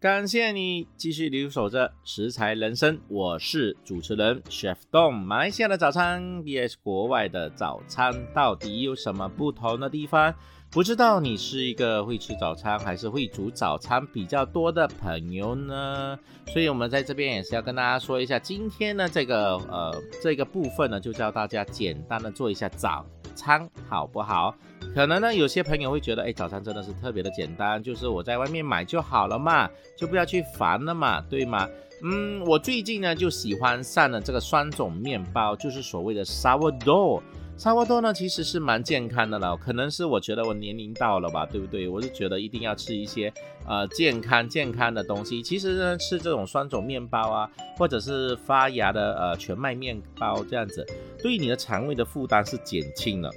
[0.01, 5.11] 感谢你继续留守着食材人生，我是主持人 Chef Dom。
[5.11, 10.35] 马来西亚的早餐 vs 国外的早餐到底有什么不同的地方？
[10.71, 16.19] 不知道你是一个会吃早餐还是会煮早餐比较多的朋友呢？
[16.47, 24.57] 所以，我们在这边也是要跟大家说一下，今天呢，这个呃这个部分呢，就教大家简单的做一下早餐，好不好？
[24.95, 31.69] 可能呢，有些朋友会觉得，哎，早餐真的是特别的简单，就是我在外面买就好了嘛，就不要去烦了嘛，对吗？
[32.03, 37.23] 嗯，我最近呢就喜欢上了这个酸种面包，就是所谓的 sourdough。
[37.57, 41.87] sourdough 呢其实是蛮健康的了，可能是我觉得我年龄到了吧，对不对？
[41.87, 43.31] 我就觉得一定要吃一些
[43.67, 45.43] 呃健康健康的东西。
[45.43, 50.85] 其实呢，吃这种酸种面包啊，或者是发芽的呃全麦面包这样子，
[51.23, 53.31] 对你的肠胃的负担是减轻了。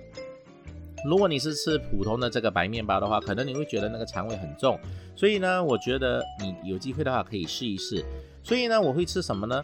[1.06, 4.80] 如果你是吃普通的这个白面包的话，可能你会觉得那个肠胃很重，
[5.16, 8.04] 所以呢，我觉得你有机会的话可以试一试。
[8.42, 9.64] 所以呢，我会吃什么呢？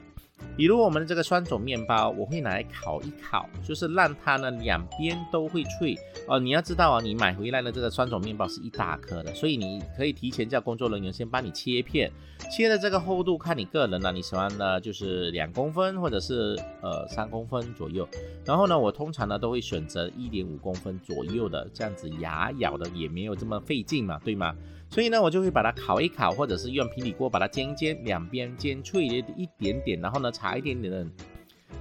[0.55, 5.97] 比如我们的这个酸种面包，我会拿来烤一烤，就是让它呢两边都会脆
[6.27, 6.39] 哦。
[6.39, 12.11] 你要知道啊，你买回来的这个酸种面包是一大颗的，所以你可以提前叫工作人员先帮你切片，
[12.51, 18.07] 切的这个厚度看你个人了，你喜欢呢就是两公分或者是呃三公分左右。
[18.45, 24.55] 然后呢，我通常呢都会选择一点五公分左右的，这样子牙咬的也没有这么费劲嘛，对吗？
[24.89, 31.05] 所以呢，我就会把它烤一烤，或者是用平底锅把它煎一煎，两边煎脆一点点，然后呢，插一点点的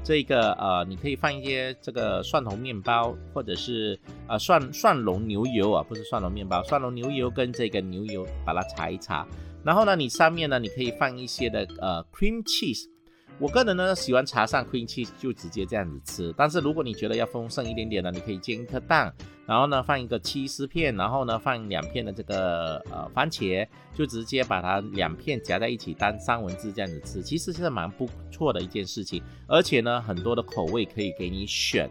[0.05, 9.27] 这个呃，你可以放一些这个蒜蓉面包，或者是呃蒜蒜蓉牛油啊，不是蒜蓉面包，蒜蓉牛油跟这个牛油把它擦一擦，
[9.65, 12.85] 然后呢，你上面呢，你可以放一些的呃 cream cheese。
[13.41, 19.15] 我个人呢喜欢茶上 cream cheese 就直接这样子吃，但是如果你觉得要丰盛一点点呢，你可以煎一颗蛋，
[19.47, 31.89] 然后呢放一个起司片，然后呢放两片的这个呃番茄，就直接把它两片夹在一起当三文治这样子吃，其实是蛮不错的一件事情，而且呢很多的口味可以给你选。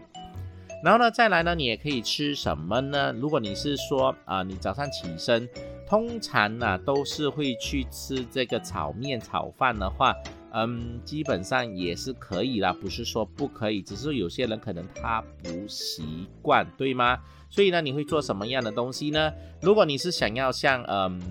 [0.84, 3.14] 然后呢再来呢，你也可以吃什么呢？
[3.14, 5.48] 如果你是说啊你早上起身，
[5.88, 10.14] 通常呢都是会去吃这个炒面炒饭的话。
[10.60, 17.20] 嗯，基本上也是可以啦，不是说不可以，只是有些人可能他不习惯，对吗？
[17.48, 19.32] 所以呢，你会做什么样的东西呢？
[19.62, 21.22] 如果你是想要像嗯，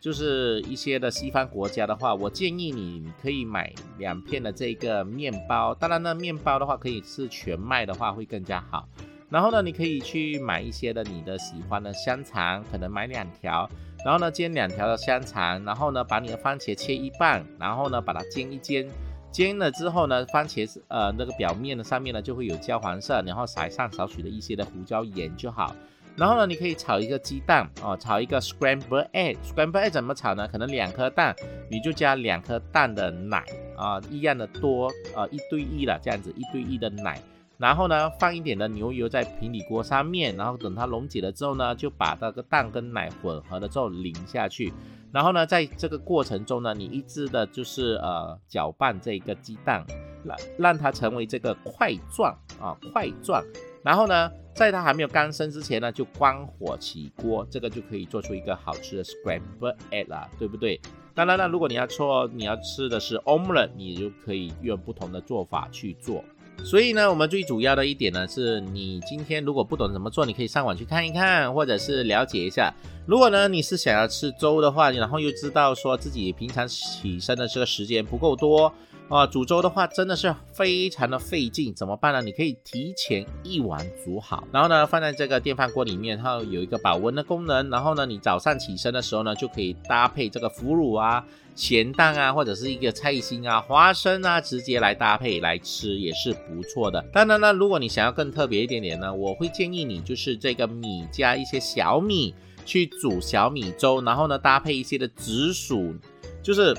[0.00, 8.88] 就是一些的西方国家的话，我建议你可以买两片的这个面包，当然呢，面包的话可以是全麦的话会更加好。
[9.32, 13.66] 然后呢，你可以去买一些的你的喜欢的香肠，可能买两条。
[14.04, 18.86] 然后呢，煎两条的香肠，然后呢，把你的番茄切一半，然后呢，把它煎一煎，
[19.30, 25.74] 煎了之后呢，番茄是呃那个表面的上面呢就会有焦黄色，然后撒上少许的一些的胡椒盐就好。
[26.14, 29.38] 然后呢，你可以炒一个鸡蛋哦，炒一个 scrambled egg。
[29.42, 30.46] scrambled egg 怎么炒呢？
[30.46, 31.34] 可能两颗蛋，
[31.70, 33.42] 你就加两颗蛋的奶
[33.78, 37.18] 啊，一样的多，呃，一对一了这样子，一对一的奶。
[37.62, 44.72] 然后呢，放一点的牛油在平底锅上面，然后等它溶解了之后呢，就把那个蛋跟奶混合了之后淋下去。
[45.12, 49.86] 然后呢，在这个过程中呢，你一直的就是呃搅拌这个鸡蛋，
[50.24, 53.40] 让让它成为这个块状啊块状。
[53.84, 60.80] 然后呢，在它还没有干生之前呢，就关火起锅，这个就可以做出一个好吃的 scrambled egg 啦，对不对？
[61.14, 66.24] 当然了，如果你要做你要吃的是 omelette，你就可以用不同的做法去做。
[66.64, 72.72] 所以呢，我们最主要的一点呢，是你今天如果不懂怎么做，你可以上网去看一看，或者是了解一下。
[73.04, 78.72] 如果呢，你是想要吃粥的话，然后又知道说自己平常起身的这个时间不够多。
[79.08, 82.22] 啊，煮粥的话真的是非常的费劲，怎么办呢？
[82.22, 87.68] 你可以提前一晚煮好，然后呢放在这个电饭锅里面，它有一个保温的功能。
[87.68, 91.22] 然后呢，你早上起身的时候呢，就可以搭配这个腐乳啊、
[91.54, 97.04] 咸蛋啊，或者是一个菜心啊、花生啊，直接来搭配来吃也是不错的。
[97.12, 102.34] 当然呢，如果你想要更特别一点点呢，我会建议你就是这个米加一些小米
[102.64, 105.94] 去煮小米粥，然后呢搭配一些的紫薯，
[106.42, 106.74] 就是。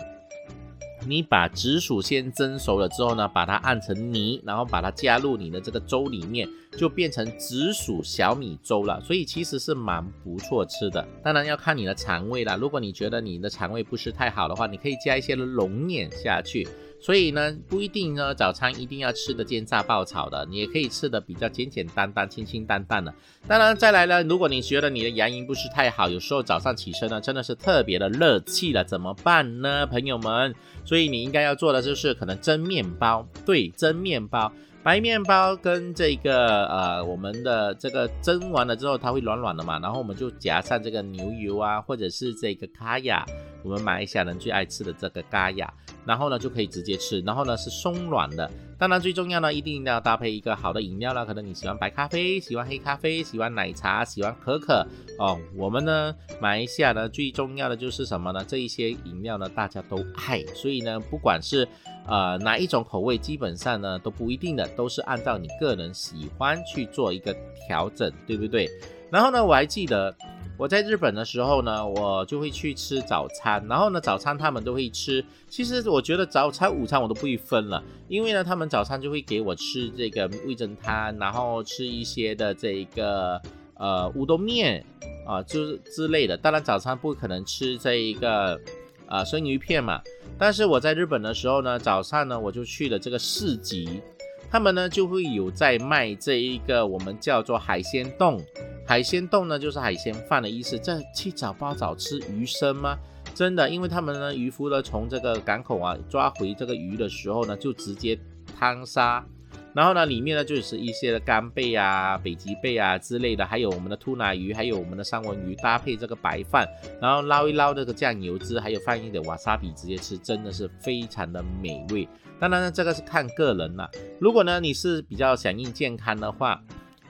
[1.06, 6.48] 你把紫薯先蒸熟了之后呢，把它按成泥，然后把它加入你的这个粥里面，
[6.78, 9.02] 就变成紫薯小米粥了。
[9.02, 11.06] 所以其实是蛮不错吃的。
[11.24, 12.56] 当然要看你的肠胃啦。
[12.56, 16.68] 如果你觉得你的肠胃不是太好的话，你可以加一些龙眼下去。
[17.04, 23.14] 所以呢，不一定呢，早餐一定要吃的煎炸爆炒的，你也可以吃的比较简简单单、清清淡淡的。
[23.46, 30.56] 当然，再来呢，如果你觉得你的牙龈不是太好，有时候早上起身呢，真的是特别的热气了，怎么办呢，朋友们？
[30.86, 34.50] 所以你应该要做的就是可能蒸面包，对，蒸面包。
[34.82, 43.26] 白面包跟这个呃，我们的这个蒸完了之后，它会软软的嘛，然后我们就夹上这个牛油啊，或者是这个咖雅，
[43.64, 45.74] 我们马来西亚人最爱吃的这个咖雅，
[46.06, 48.50] 然后呢就可以直接吃，然后呢是松软的。
[48.78, 54.86] 当然最重要呢，一定要搭配一个好的饮料啦，可能你喜欢白咖啡，喜欢黑咖啡，喜欢奶茶，喜欢可可
[55.18, 55.40] 哦。
[55.56, 58.44] 我们呢马来西亚呢最重要的就是什么呢？
[58.46, 59.98] 这一些饮料呢大家都
[60.28, 61.68] 爱，所以呢不管是
[62.06, 67.34] 呃，哪一种口味基本上呢都不一定的，都是按照你个人喜欢去做一个
[67.66, 68.70] 调整，对不对？
[69.10, 70.14] 然后呢，我还记得
[70.58, 75.24] 我在日本的时候呢，我就会去吃早餐，然后呢，早餐他们都会吃。
[75.50, 83.42] 其实我觉得早餐、午餐我都不会分了，因为呢，他们早餐就会给我吃这个味噌汤，然后吃一些的这个
[83.76, 84.86] 呃乌冬面
[85.28, 86.38] 啊，就是之类的。
[86.38, 88.60] 当然，早餐不可能吃这一个。
[89.06, 90.02] 啊，生鱼片嘛。
[90.40, 94.02] 但是我在日本的时候呢，早上呢我就去了这个市集，
[94.50, 98.42] 他们呢就会有在卖这一个我们叫做海鲜冻。
[98.86, 100.78] 海鲜冻呢就是海鲜饭的意思。
[100.78, 102.98] 这七早包早吃鱼生吗？
[103.34, 108.20] 真的，因为他们呢渔夫呢从这个港口啊抓回这个鱼的时候呢，就直接
[108.58, 109.26] 汤杀。
[109.74, 116.68] 然后呢，里面呢就是一些的干贝啊、北极贝啊之类的，还有我们的兔奶鱼，还有我们的三文鱼，搭配这个白饭，
[117.02, 122.08] 然后捞一捞这个酱油汁，还有放一点瓦萨比，直接吃，真的是非常的美味。
[122.40, 123.90] 当然呢，这个是看个人了。
[124.20, 126.62] 如果呢你是比较响应健康的话，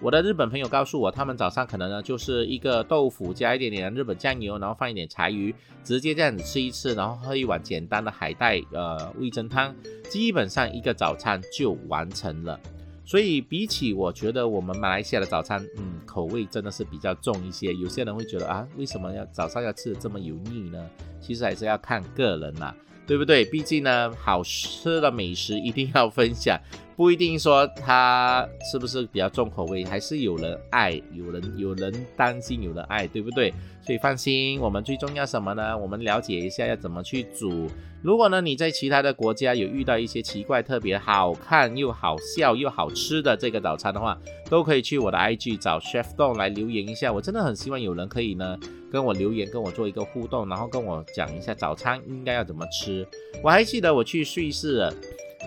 [0.03, 9.73] 我的日本朋友告诉我，他们早上可能呢就是一个豆腐加一点点日本酱油，然后放一点柴鱼，直接这样子吃一次，然后喝一碗简单的海带呃味噌汤，
[10.09, 12.59] 基本上一个早餐就完成了。
[13.05, 17.73] 所以比起我觉得我们马来西亚的早餐，嗯，口味真的是比较重一些。
[17.73, 20.85] 有些人会觉得啊，为什么要早上要吃的这么油腻呢？
[21.21, 22.75] 其实还是要看个人啦，
[23.05, 23.43] 对不对？
[23.45, 26.59] 毕竟呢，好吃的美食一定要分享。
[26.95, 33.51] 不一定说它是不是比较重口味，还是有人爱，有人有人担心，有人爱，对不对？
[33.81, 35.75] 所以放心，我们最重要什么呢？
[35.75, 37.67] 我们了解一下要怎么去煮。
[38.03, 44.15] 如果呢你在其他的国家有遇到一些奇怪、特别好看又好笑又好吃的这个早餐的话，
[44.47, 47.11] 都可以去我的 IG 找 Chef Don 来留言一下。
[47.11, 48.57] 我真的很希望有人可以呢
[48.93, 53.05] 跟我留言，跟我做一个互动，然后跟我讲一下早餐应该要怎么吃。
[53.43, 54.93] 我还记得我去瑞士。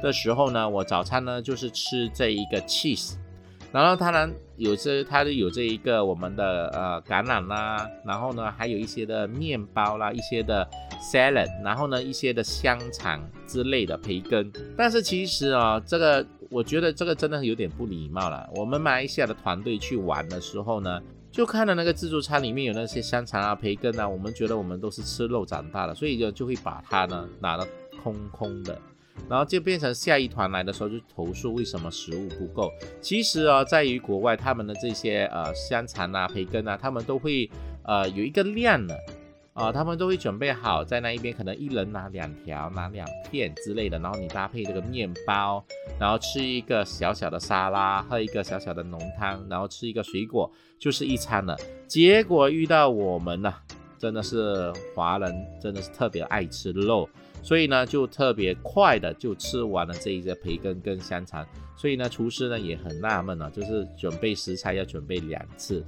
[0.02, 3.14] 的时候呢，我早餐呢就是吃这一个 cheese，
[3.72, 10.68] 然后它呢有些它有这一个我们的呃橄榄啦，然后呢还有一些的面包啦，一些的
[11.00, 14.52] salad，然后呢一些的香肠之类的培根。
[14.76, 18.46] 但是其实啊，这个我觉得这个真的有点不礼貌了。
[18.54, 21.00] 我们马来西亚的团队去玩的时候呢，
[21.36, 27.68] 就看到那个自助餐里面有那些香肠啊、培根啊，我们觉得我们都是吃肉长大的，所以就就会把它呢拿得
[28.02, 28.80] 空空的。
[29.28, 32.72] 然后就变成下一团来的时候就投诉为什么食物不够。
[33.02, 37.50] 其实啊，在于国外他们的这些呃香肠啊、培根啊，他们都会
[37.82, 38.98] 呃有一个量的。
[39.56, 45.64] 啊，他们都会准备好在那一边，可能一人拿两条、拿两片之类的，然后你搭配这个面包，
[45.98, 51.56] 然后吃一个小小的沙拉，喝一个小小的浓汤，然后吃一个水果，就是一餐了。
[51.88, 53.54] 结果遇到我们呢，
[53.98, 57.08] 真的是华人，真的是特别爱吃肉，
[57.42, 65.82] 所以呢就特别快的就吃完了这一个培根跟香肠，所以呢厨师呢也很纳闷啊，就是准备食材要准备两次。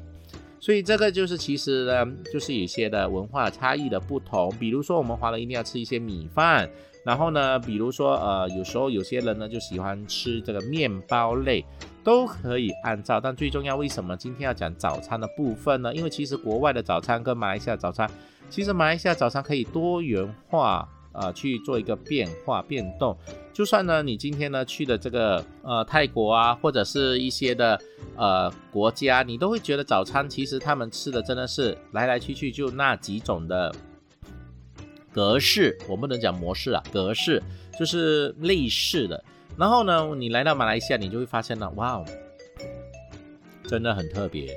[0.61, 4.53] 所以这个就是其实呢，就是有些的文化差异的不同。
[4.59, 6.69] 比如说我们华人一定要吃一些米饭，
[7.05, 11.65] 然后呢，比如说呃，有时候有些人呢就喜欢吃这个面包类，
[12.03, 13.21] 都可以按照。
[13.21, 15.95] 但最重要，为什么今天要讲早餐的部分呢？
[15.95, 18.11] 因为其实国外的早餐跟马来西亚早餐，
[18.51, 20.89] 其实马来西亚早餐可以多元化。
[21.19, 23.17] 啊，去做一个变化变动，
[23.53, 27.81] 就算呢，你今天呢去的这个呃泰国啊，或者是一些的
[28.17, 33.75] 呃国家，你都会觉得早餐其实他们吃的真的是来来去去就那几种的
[35.13, 37.43] 格式，我不能讲模式啊，格式
[37.79, 39.25] 就是类似的。
[39.57, 42.05] 然后呢，你来到马来西亚，你就会发现呢，哇哦，
[43.65, 44.55] 真的很特别。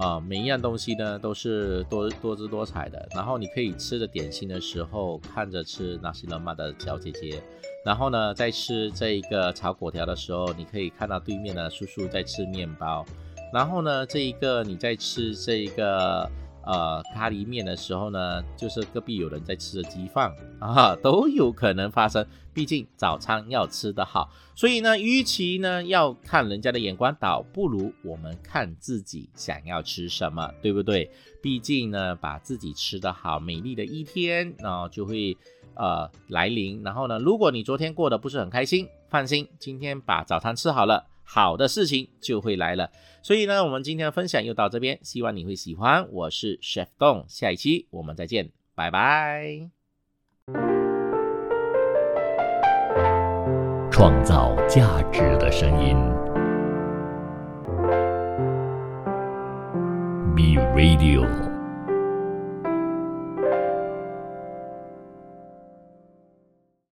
[0.00, 3.06] 啊，每一样东西呢都是多多姿多彩的。
[3.14, 7.42] 然后你可以吃着点心的时候，看着吃那些人妈的小姐姐，
[7.84, 13.04] 然后呢，在吃这一个炒粿条的时候，你可以看到对面的叔叔在吃面包。
[13.52, 16.28] 然后呢，这一个你在吃这一个。
[16.64, 22.26] 呃，咖喱面的时候呢，就是隔壁有人在吃着鸡饭 啊，都有可能发生。
[22.52, 31.10] 毕竟早餐要吃得好，所以呢，与其呢要看人家的眼光，倒不如我们看自己想要吃什么，对不对？
[31.40, 35.36] 毕竟呢，把自己吃得好，美丽的一天，然后就会
[35.74, 36.82] 呃来临。
[36.82, 41.06] 然后呢，如果你昨天过得不是很开心，放心，今天把早餐吃好了。
[41.32, 42.90] 好的事情就会来了，
[43.22, 46.08] 所以呢，我们今天的分享又到这边，希望你会喜欢。
[46.10, 49.70] 我是 Chef Dong，下一期我们再见，拜拜。
[53.92, 55.94] 创造价值的声音
[60.34, 61.49] ，Be Radio。